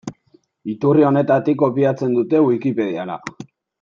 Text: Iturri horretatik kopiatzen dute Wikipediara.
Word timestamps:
Iturri 0.73 1.05
horretatik 1.09 1.59
kopiatzen 1.65 2.17
dute 2.17 2.43
Wikipediara. 2.47 3.21